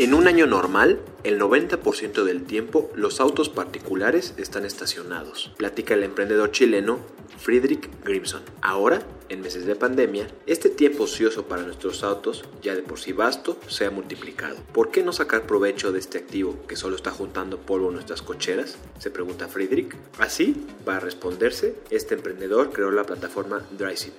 [0.00, 6.04] En un año normal, el 90% del tiempo los autos particulares están estacionados, platica el
[6.04, 7.00] emprendedor chileno
[7.36, 8.40] Friedrich Grimson.
[8.62, 13.12] Ahora, en meses de pandemia, este tiempo ocioso para nuestros autos, ya de por sí
[13.12, 14.56] vasto, se ha multiplicado.
[14.72, 18.22] ¿Por qué no sacar provecho de este activo que solo está juntando polvo en nuestras
[18.22, 18.78] cocheras?
[18.98, 19.94] Se pregunta Friedrich.
[20.18, 24.14] Así, para responderse, este emprendedor creó la plataforma DryZip,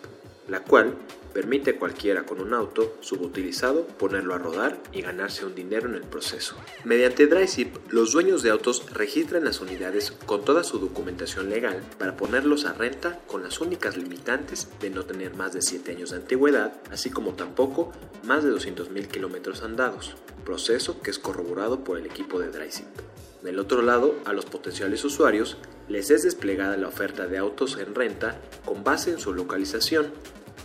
[0.47, 0.93] la cual
[1.33, 5.95] permite a cualquiera con un auto subutilizado ponerlo a rodar y ganarse un dinero en
[5.95, 6.55] el proceso.
[6.83, 12.17] Mediante DryZip, los dueños de autos registran las unidades con toda su documentación legal para
[12.17, 16.17] ponerlos a renta con las únicas limitantes de no tener más de 7 años de
[16.17, 17.91] antigüedad, así como tampoco
[18.23, 20.15] más de 200.000 kilómetros andados,
[20.45, 22.87] proceso que es corroborado por el equipo de DryZip.
[23.41, 27.95] Del otro lado, a los potenciales usuarios les es desplegada la oferta de autos en
[27.95, 30.11] renta con base en su localización,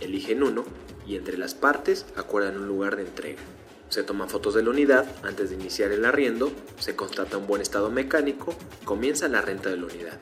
[0.01, 0.65] eligen uno
[1.05, 3.41] y entre las partes acuerdan un lugar de entrega.
[3.89, 7.61] Se toman fotos de la unidad antes de iniciar el arriendo, se constata un buen
[7.61, 10.19] estado mecánico, comienza la renta de la unidad,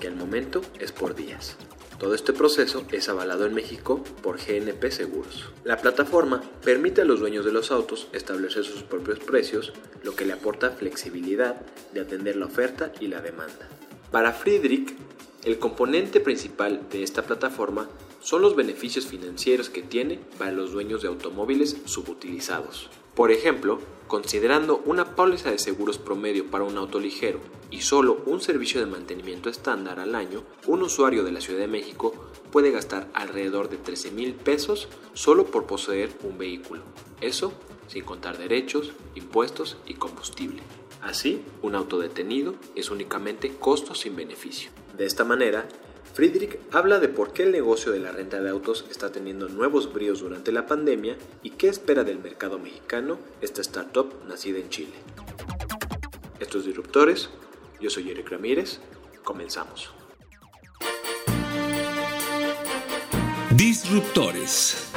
[0.00, 1.56] que al momento es por días.
[2.00, 5.50] Todo este proceso es avalado en México por GNP Seguros.
[5.64, 10.24] La plataforma permite a los dueños de los autos establecer sus propios precios, lo que
[10.24, 11.60] le aporta flexibilidad
[11.92, 13.68] de atender la oferta y la demanda.
[14.10, 14.96] Para Friedrich,
[15.44, 17.88] el componente principal de esta plataforma
[18.20, 22.88] son los beneficios financieros que tiene para los dueños de automóviles subutilizados.
[23.14, 28.40] Por ejemplo, considerando una póliza de seguros promedio para un auto ligero y solo un
[28.40, 32.14] servicio de mantenimiento estándar al año, un usuario de la Ciudad de México
[32.50, 36.82] puede gastar alrededor de 13 mil pesos solo por poseer un vehículo.
[37.20, 37.52] Eso
[37.90, 40.62] sin contar derechos, impuestos y combustible.
[41.02, 44.70] Así, un auto detenido es únicamente costo sin beneficio.
[44.96, 45.66] De esta manera,
[46.12, 49.92] Friedrich habla de por qué el negocio de la renta de autos está teniendo nuevos
[49.92, 54.92] bríos durante la pandemia y qué espera del mercado mexicano esta startup nacida en Chile.
[56.40, 57.30] Estos disruptores,
[57.80, 58.80] yo soy Eric Ramírez,
[59.22, 59.92] comenzamos.
[63.54, 64.90] Disruptores.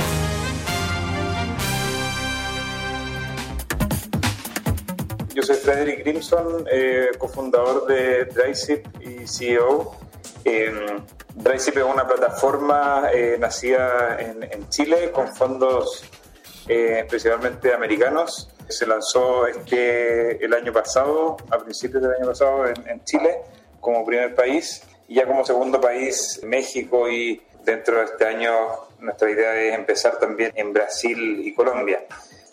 [5.36, 10.03] Yo soy Frederick Grimson, eh, cofundador de DryZip y CEO.
[10.46, 10.72] Eh,
[11.36, 16.04] DryZip es una plataforma eh, nacida en, en, Chile con fondos
[16.68, 18.50] eh, principalmente americanos.
[18.68, 23.42] Se lanzó este, el año pasado, a principios del año pasado, en, en Chile
[23.80, 28.52] como primer país y ya como segundo país México y dentro de este año
[29.00, 32.02] nuestra idea es empezar también en Brasil y Colombia.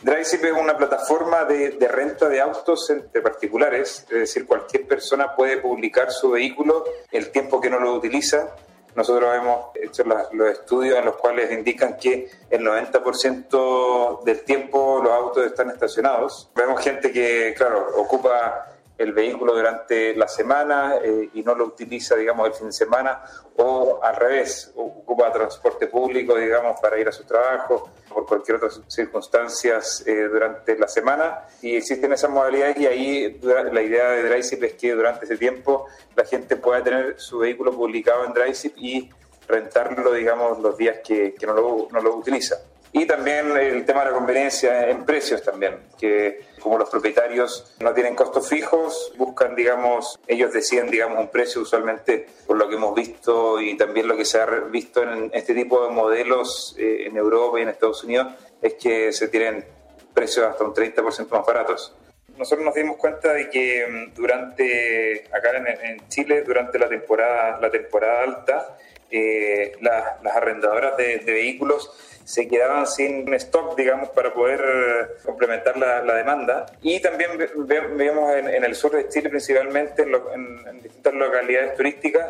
[0.03, 5.35] DryZip es una plataforma de, de, renta de autos entre particulares, es decir, cualquier persona
[5.37, 8.55] puede publicar su vehículo el tiempo que no lo utiliza.
[8.95, 10.03] Nosotros hemos hecho
[10.33, 16.51] los estudios en los cuales indican que el 90% del tiempo los autos están estacionados.
[16.55, 18.67] Vemos gente que, claro, ocupa
[19.01, 23.23] el vehículo durante la semana eh, y no lo utiliza, digamos, el fin de semana,
[23.57, 28.69] o al revés, ocupa transporte público, digamos, para ir a su trabajo, por cualquier otra
[28.89, 31.47] circunstancias eh, durante la semana.
[31.63, 33.41] Y existen esas modalidades y ahí
[33.73, 37.73] la idea de DryZip es que durante ese tiempo la gente pueda tener su vehículo
[37.73, 39.09] publicado en DryZip y
[39.49, 42.57] rentarlo, digamos, los días que, que no, lo, no lo utiliza.
[42.93, 47.95] Y también el tema de la conveniencia en precios también, que como los propietarios no
[47.95, 52.95] tienen costos fijos, buscan, digamos, ellos deciden, digamos, un precio usualmente por lo que hemos
[52.97, 57.17] visto y también lo que se ha visto en este tipo de modelos eh, en
[57.17, 59.65] Europa y en Estados Unidos, es que se tienen
[60.13, 61.95] precios hasta un 30% más baratos.
[62.37, 67.71] Nosotros nos dimos cuenta de que durante, acá en, en Chile, durante la temporada, la
[67.71, 68.79] temporada alta,
[69.11, 71.91] eh, la, las arrendadoras de, de, vehículos
[72.25, 76.67] se quedaban sin stock, digamos, para poder complementar la, la demanda.
[76.81, 77.31] Y también
[77.97, 82.27] vemos en, en, el sur de Chile, principalmente en, lo, en, en distintas localidades turísticas,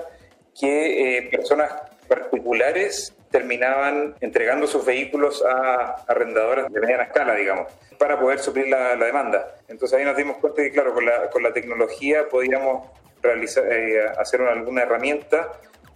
[0.58, 1.72] que eh, personas
[2.08, 8.96] particulares terminaban entregando sus vehículos a arrendadoras de mediana escala, digamos, para poder suplir la,
[8.96, 9.54] la demanda.
[9.68, 12.88] Entonces ahí nos dimos cuenta que, claro, con la, con la tecnología podíamos
[13.22, 15.52] realizar, eh, hacer una, alguna herramienta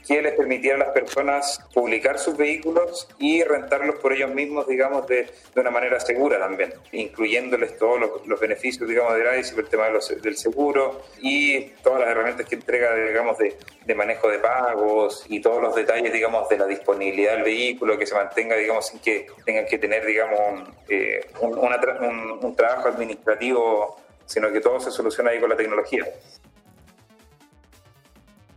[0.06, 5.06] que les permitiera a las personas publicar sus vehículos y rentarlos por ellos mismos, digamos,
[5.06, 9.86] de, de una manera segura también, incluyéndoles todos los, beneficios, digamos, de DRICE, el tema
[9.88, 15.62] del seguro y todas las herramientas que entrega, digamos, de, manejo de pagos y todos
[15.62, 19.66] los detalles, digamos, de la disponibilidad del vehículo, que se mantenga, digamos, sin que tengan
[19.66, 23.96] que tener, digamos, eh, un, un trabajo administrativo,
[24.26, 26.04] sino que todo se soluciona ahí con la tecnología.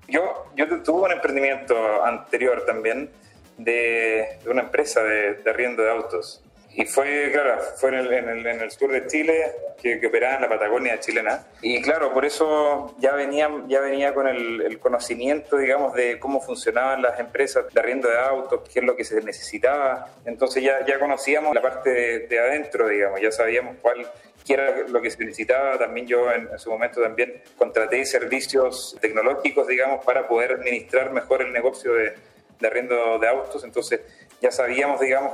[0.08, 3.10] Yo, yo tuve un emprendimiento anterior también
[3.58, 6.42] de, una empresa de, de, arriendo de autos.
[6.78, 9.52] Y fue, claro, fue en el, en el, en el sur de Chile,
[9.82, 11.48] que, que, operaba en la Patagonia chilena.
[11.60, 16.40] Y claro, por eso ya venía, ya venía con el, el, conocimiento, digamos, de cómo
[16.40, 20.06] funcionaban las empresas de arriendo de autos, qué es lo que se necesitaba.
[20.26, 24.06] Entonces ya, ya conocíamos la parte de, de adentro, digamos, ya sabíamos cuál
[24.48, 25.78] que era lo que se necesitaba.
[25.78, 31.52] También yo en, su momento también contraté servicios tecnológicos, digamos, para poder administrar mejor el
[31.52, 32.14] negocio de,
[32.60, 33.66] de arriendo de autos.
[33.66, 34.00] Entonces
[34.42, 35.34] ya sabíamos, digamos,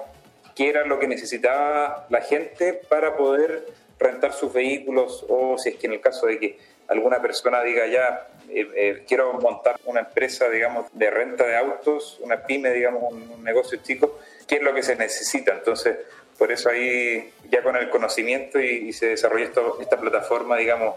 [0.56, 3.66] qué era lo que necesitaba la gente para poder
[4.00, 6.58] rentar sus vehículos o si es que en el caso de que
[6.88, 12.20] alguna persona diga ya eh, eh, quiero montar una empresa digamos de renta de autos
[12.22, 15.98] una pyme digamos un, un negocio chico qué es lo que se necesita entonces
[16.38, 19.46] por eso ahí ya con el conocimiento y, se desarrolla
[19.80, 20.96] esta plataforma, digamos,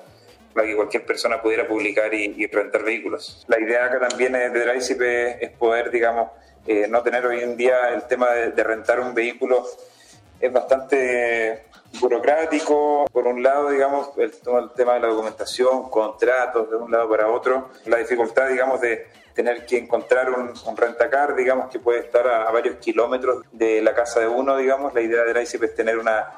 [0.56, 3.44] para que cualquier persona pudiera publicar y, rentar vehículos.
[3.46, 6.30] La idea acá también de DriveShip es, poder, digamos,
[6.66, 9.66] eh, no tener hoy en día el tema de, rentar un vehículo
[10.40, 11.66] es bastante
[12.00, 17.08] burocrático, por un lado, digamos, el, el, tema de la documentación, contratos de un lado
[17.08, 19.06] para otro, la dificultad, digamos, de,
[19.36, 24.20] tener que encontrar un, rentacar, digamos, que puede estar a, varios kilómetros de la casa
[24.20, 24.94] de uno, digamos.
[24.94, 26.32] La idea de ICIP es tener una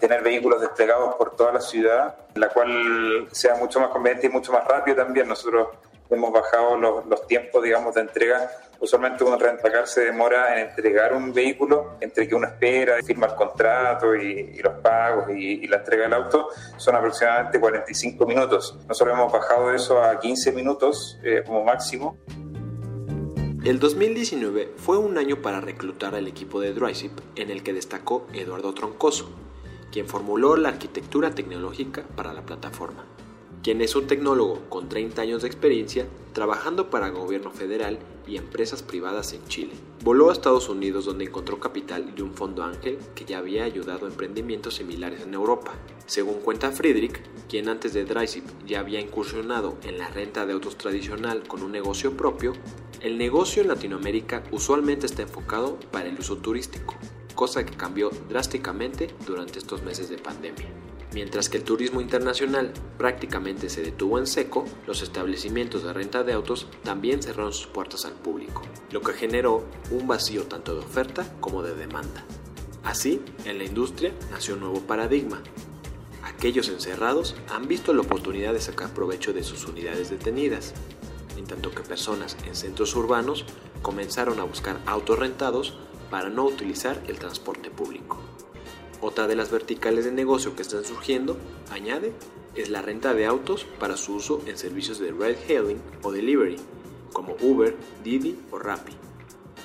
[0.00, 4.52] tener vehículos desplegados por toda la ciudad, la cual sea mucho más conveniente y mucho
[4.52, 5.28] más rápido también.
[5.28, 5.68] Nosotros
[6.10, 8.50] hemos bajado los tiempos, digamos, de entrega
[8.84, 13.34] Usualmente un rentacar se demora en entregar un vehículo, entre que uno espera, firma el
[13.34, 18.78] contrato y, los pagos y, la entrega del auto, son aproximadamente 45 minutos.
[18.86, 22.18] Nosotros hemos bajado eso a 15 minutos eh, como máximo.
[23.64, 28.26] El 2019 fue un año para reclutar al equipo de DryShip en el que destacó
[28.34, 29.30] Eduardo Troncoso,
[29.92, 33.06] quien formuló la arquitectura tecnológica para la plataforma
[33.64, 38.82] quien es un tecnólogo con 30 años de experiencia trabajando para gobierno federal y empresas
[38.82, 39.72] privadas en Chile.
[40.02, 44.04] Voló a Estados Unidos donde encontró capital de un fondo ángel que ya había ayudado
[44.04, 45.72] a emprendimientos similares en Europa.
[46.04, 50.76] Según cuenta Friedrich, quien antes de DryShip ya había incursionado en la renta de autos
[50.76, 52.52] tradicional con un negocio propio,
[53.00, 56.96] el negocio en Latinoamérica usualmente está enfocado para el uso turístico,
[57.34, 60.83] cosa que cambió drásticamente durante estos meses de pandemia.
[61.14, 66.32] Mientras que el turismo internacional prácticamente se detuvo en seco, los establecimientos de renta de
[66.32, 71.32] autos también cerraron sus puertas al público, lo que generó un vacío tanto de oferta
[71.38, 72.24] como de demanda.
[72.82, 75.40] Así, en la industria nació un nuevo paradigma.
[76.24, 80.74] Aquellos encerrados han visto la oportunidad de sacar provecho de sus unidades detenidas,
[81.36, 83.44] en tanto que personas en centros urbanos
[83.82, 85.78] comenzaron a buscar autos rentados
[86.10, 88.18] para no utilizar el transporte público.
[89.06, 91.36] Otra de las verticales de negocio que están surgiendo,
[91.70, 92.14] añade,
[92.54, 96.56] es la renta de autos para su uso en servicios de ride hailing o delivery,
[97.12, 98.94] como Uber, Didi o Rappi,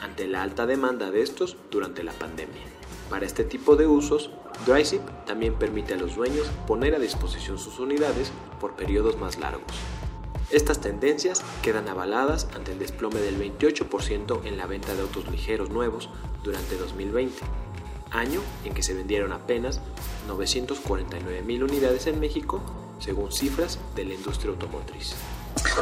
[0.01, 2.63] ante la alta demanda de estos durante la pandemia.
[3.09, 4.29] Para este tipo de usos,
[4.65, 9.72] DryZip también permite a los dueños poner a disposición sus unidades por periodos más largos.
[10.51, 15.69] Estas tendencias quedan avaladas ante el desplome del 28% en la venta de autos ligeros
[15.69, 16.10] nuevos
[16.43, 17.69] durante 2020
[18.12, 19.82] año en que se vendieron apenas
[20.28, 22.62] 949 mil unidades en México,
[23.00, 25.16] según cifras de la industria automotriz.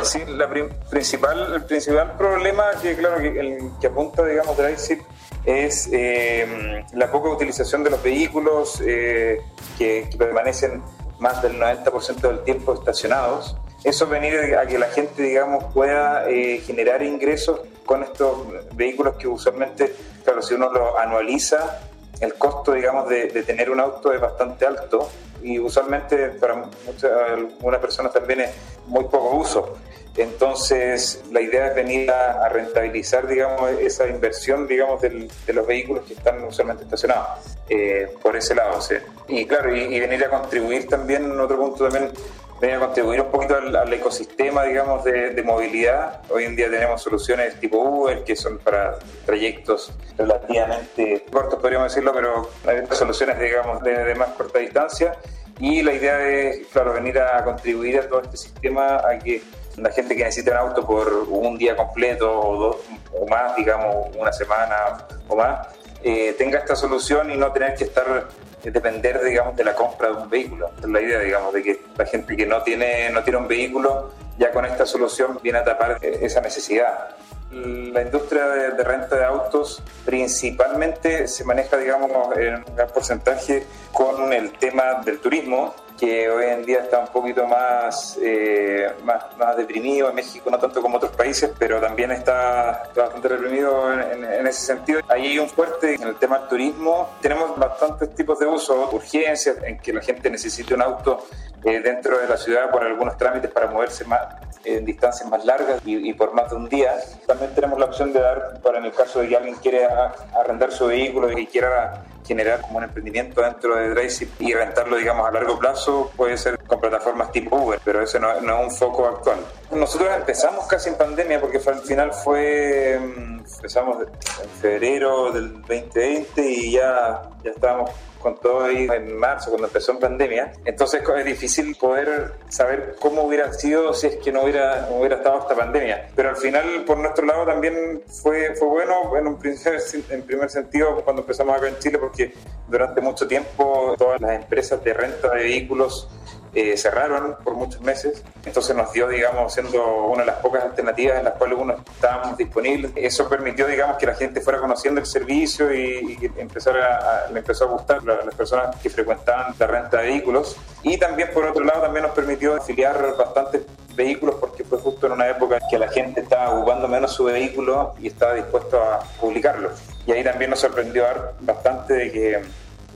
[0.04, 0.50] Sí, la
[0.90, 5.02] principal, el principal problema que, claro, que, el, que apunta, digamos, DriveShip
[5.46, 9.42] es eh, la poca utilización de los vehículos eh,
[9.78, 10.82] que, permanecen
[11.20, 13.56] más del 90% del tiempo estacionados.
[13.84, 19.28] Eso venir a que la gente, digamos, pueda eh, generar ingresos con estos vehículos que
[19.28, 21.87] usualmente, claro, si uno lo anualiza,
[22.22, 25.10] el costo, digamos, de, tener un auto es bastante alto
[25.42, 28.52] y usualmente para muchas, algunas personas también es
[28.88, 29.78] muy poco uso.
[30.18, 36.14] Entonces, la idea es venir a, rentabilizar, digamos, esa inversión, digamos, de los vehículos que
[36.14, 38.96] están usualmente estacionados, eh, por ese lado, ¿sí?
[39.28, 42.12] Y claro, y, venir a contribuir también, otro punto también,
[42.60, 46.22] venir a contribuir un poquito al, ecosistema, digamos, de, movilidad.
[46.30, 52.14] Hoy en día tenemos soluciones tipo Uber, que son para trayectos relativamente cortos, podríamos decirlo,
[52.14, 55.16] pero hay soluciones, digamos, de, más corta distancia.
[55.60, 59.42] Y la idea es, claro, venir a contribuir a todo este sistema a que
[59.76, 62.78] la gente que necesita un auto por un día completo o, dos,
[63.14, 65.68] o más, digamos, una semana o más,
[66.04, 68.28] eh, tenga esta solución y no tener que estar
[68.64, 70.72] eh, depender digamos de la compra de un vehículo.
[70.78, 74.12] Es la idea digamos de que la gente que no tiene no tiene un vehículo
[74.38, 77.16] ya con esta solución viene a tapar eh, esa necesidad.
[77.50, 84.34] La industria de, renta de autos principalmente se maneja, digamos, en un gran porcentaje con
[84.34, 89.58] el tema del turismo, que hoy en día está un poquito más, eh, más, más,
[89.58, 94.66] deprimido en México, no tanto como otros países, pero también está, bastante reprimido en, ese
[94.68, 95.02] sentido.
[95.08, 97.10] Ahí hay un fuerte en el tema del turismo.
[97.22, 101.26] Tenemos bastantes tipos de uso, urgencias, en que la gente necesite un auto
[101.64, 104.28] eh, dentro de la ciudad por algunos trámites para moverse más
[104.68, 106.94] en distancias más largas y, por más de un día.
[107.26, 110.72] También tenemos la opción de dar, para en el caso de que alguien quiera arrendar
[110.72, 115.32] su vehículo y quiera generar como un emprendimiento dentro de Dracy y rentarlo, digamos, a
[115.32, 119.06] largo plazo, puede ser con plataformas tipo Uber, pero ese no, no es un foco
[119.08, 119.40] actual.
[119.72, 126.42] Nosotros empezamos casi en pandemia porque al final fue, mm, empezamos en febrero del 2020
[126.42, 130.54] y ya, ya estábamos con todo ahí en marzo, cuando empezó en pandemia.
[130.66, 135.40] Entonces es difícil poder saber cómo hubiera sido si es que no hubiera, hubiera estado
[135.40, 136.10] esta pandemia.
[136.16, 139.60] Pero al final, por nuestro lado, también fue, fue bueno en, un primer,
[140.10, 142.34] en primer sentido cuando empezamos acá en Chile, porque
[142.68, 146.10] durante mucho tiempo todas las empresas de renta de vehículos
[146.58, 148.24] eh, cerraron por muchos meses.
[148.44, 152.36] Entonces nos dio, digamos, siendo una de las pocas alternativas en las cuales uno estábamos
[152.36, 152.92] disponibles.
[152.96, 157.66] Eso permitió, digamos, que la gente fuera conociendo el servicio y, y empezara le empezó
[157.66, 160.58] a gustar a las personas que frecuentaban la renta de vehículos.
[160.82, 163.62] Y también, por otro lado, también nos permitió afiliar bastantes
[163.96, 167.94] vehículos porque fue justo en una época que la gente estaba ocupando menos su vehículo
[168.00, 169.70] y estaba dispuesto a publicarlo.
[170.08, 171.04] Y ahí también nos sorprendió
[171.42, 172.42] bastante de que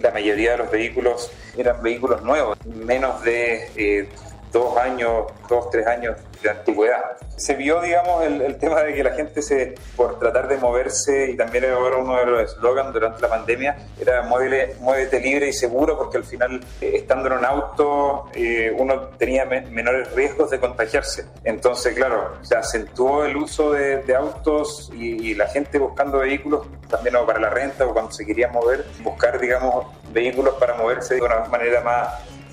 [0.02, 4.10] la mayoría de los vehículos eran vehículos nuevos, menos de eh,
[4.52, 7.18] dos años, dos, tres años de antigüedad.
[7.36, 11.38] Se vio, digamos, el, tema de que la gente se, por tratar de moverse, y
[11.38, 16.18] también era uno de los eslogans durante la pandemia, era muévete libre y seguro, porque
[16.18, 21.26] al final, eh, estando en un auto, eh, uno tenía menores riesgos de contagiarse.
[21.44, 27.40] Entonces, claro, se acentuó el uso de, autos y, la gente buscando vehículos, también para
[27.40, 31.82] la renta o cuando se quería mover, buscar, digamos, vehículos para moverse de una manera
[31.82, 32.10] más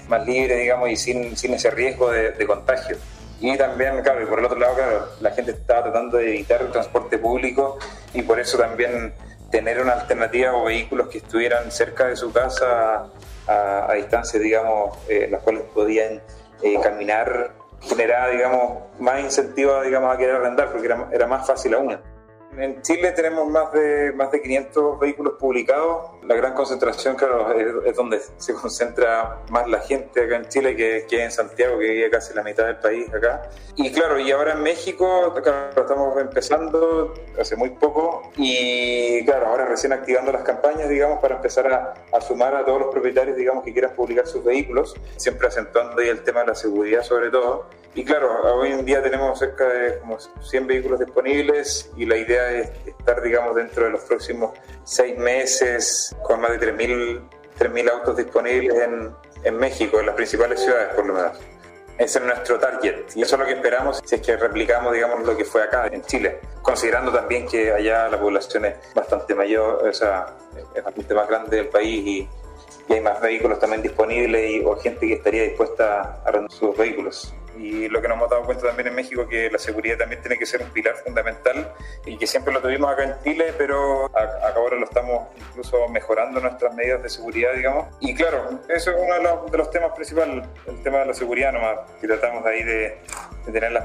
[0.08, 2.96] más libre, digamos, y sin, sin ese riesgo de, contagio.
[3.40, 6.60] Y también, claro, y por el otro lado, claro, la gente estaba tratando de evitar
[6.60, 7.78] el transporte público
[8.12, 9.12] y por eso también
[9.50, 13.06] tener una alternativa o vehículos que estuvieran cerca de su casa
[13.46, 16.20] a, a distancias, digamos, eh, las cuales podían
[16.62, 21.74] eh, caminar, generaba, digamos, más incentivo, digamos, a querer arrendar, porque era, era más fácil
[21.74, 21.96] aún.
[22.58, 26.10] En Chile tenemos más de, más de 500 vehículos publicados.
[26.24, 31.06] La gran concentración, claro, es, donde se concentra más la gente acá en Chile que,
[31.08, 33.48] que en Santiago, que vive casi la mitad del país acá.
[33.76, 39.92] Y claro, y ahora en México, estamos empezando hace muy poco y claro, ahora recién
[39.92, 43.92] activando las campañas, digamos, para empezar a, sumar a todos los propietarios, digamos, que quieran
[43.94, 47.66] publicar sus vehículos, siempre acentuando el tema de la seguridad sobre todo.
[47.94, 52.50] Y claro, hoy en día tenemos cerca de como 100 vehículos disponibles y la idea
[52.52, 58.76] es estar, digamos, dentro de los próximos seis meses con más de 3.000 autos disponibles
[58.78, 59.10] en,
[59.42, 61.38] en México, en las principales ciudades por lo menos.
[61.98, 65.26] Ese es nuestro target y eso es lo que esperamos si es que replicamos, digamos,
[65.26, 69.84] lo que fue acá en Chile, considerando también que allá la población es bastante mayor,
[69.84, 70.36] o sea,
[70.76, 72.28] es bastante más grande del país y,
[72.88, 76.76] y hay más vehículos también disponibles y, o gente que estaría dispuesta a arrendar sus
[76.76, 80.20] vehículos y lo que nos hemos dado cuenta también en México que la seguridad también
[80.20, 81.74] tiene que ser un pilar fundamental
[82.06, 86.40] y que siempre lo tuvimos acá en Chile, pero acá ahora lo estamos incluso mejorando
[86.40, 87.88] nuestras medidas de seguridad, digamos.
[88.00, 91.14] Y claro, eso es uno de los, de los temas principales, el tema de la
[91.14, 92.98] seguridad nomás, que tratamos ahí de,
[93.52, 93.84] tener las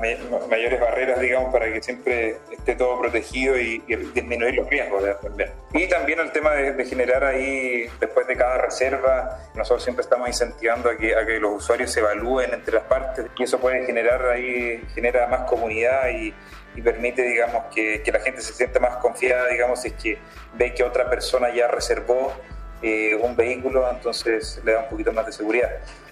[0.50, 3.80] mayores barreras, digamos, para que siempre esté todo protegido y,
[4.14, 5.52] disminuir los riesgos también.
[5.74, 10.90] Y también el tema de, generar ahí, después de cada reserva, nosotros siempre estamos incentivando
[10.90, 14.26] a que, a que los usuarios se evalúen entre las partes y eso puede generar
[14.28, 16.34] ahí, genera más comunidad y,
[16.82, 20.18] permite, digamos, que, que, la gente se sienta más confiada, digamos, si es que
[20.56, 22.34] ve que otra persona ya reservó
[22.82, 25.70] eh, un vehículo, entonces le da un poquito más de seguridad.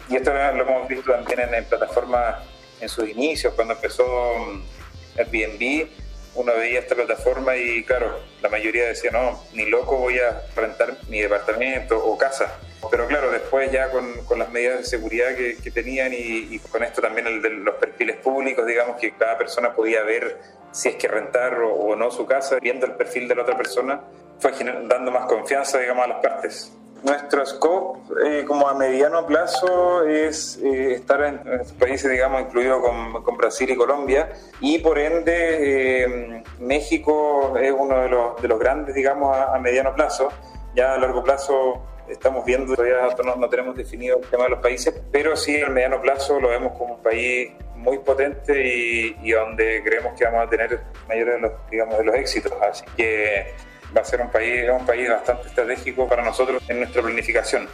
[0.07, 2.37] Y esto lo hemos visto también en, en plataformas
[2.81, 5.87] en sus inicios, cuando empezó mm, Airbnb,
[6.33, 10.97] uno veía esta plataforma y claro, la mayoría decía, no, ni loco voy a rentar
[11.09, 12.59] mi departamento o casa.
[12.89, 17.01] Pero claro, después ya con, con las medidas de seguridad que, tenían y, con esto
[17.01, 20.39] también de los perfiles públicos, digamos que cada persona podía ver
[20.71, 23.57] si es que rentar o, o no su casa, viendo el perfil de la otra
[23.57, 24.01] persona,
[24.39, 24.51] fue
[24.85, 26.71] dando más confianza, digamos, a las partes.
[27.03, 31.39] Nuestro scope, eh, como a mediano plazo, es eh, estar en,
[31.79, 34.29] países, digamos, incluido con, Brasil y Colombia,
[34.59, 39.95] y por ende eh, México es uno de los, de los grandes, digamos, a, mediano
[39.95, 40.29] plazo.
[40.75, 44.59] Ya a largo plazo estamos viendo, todavía no, no, tenemos definido el tema de los
[44.59, 49.31] países, pero sí a mediano plazo lo vemos como un país muy potente y, y
[49.31, 52.53] donde creemos que vamos a tener mayores de los, digamos, de los éxitos.
[52.61, 53.55] Así que
[53.95, 57.67] va a ser un país, un país bastante estratégico para nosotros en nuestra planificación.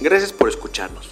[0.00, 1.10] Gracias por escucharnos.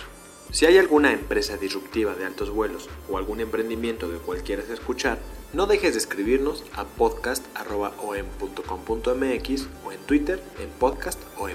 [0.52, 5.19] Si hay alguna empresa disruptiva de altos vuelos o algún emprendimiento que quieras escuchar,
[5.52, 11.50] no dejes de escribirnos a podcast.om.com.mx o en Twitter en podcastom.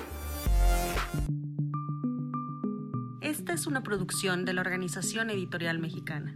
[3.22, 6.36] Esta es una producción de la Organización Editorial Mexicana.